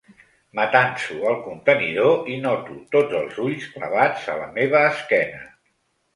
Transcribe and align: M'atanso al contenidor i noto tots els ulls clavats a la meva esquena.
M'atanso 0.59 1.17
al 1.31 1.37
contenidor 1.47 2.31
i 2.37 2.39
noto 2.47 2.79
tots 2.97 3.15
els 3.21 3.39
ulls 3.45 3.69
clavats 3.75 4.27
a 4.37 4.41
la 4.43 4.51
meva 4.59 4.83
esquena. 4.97 5.47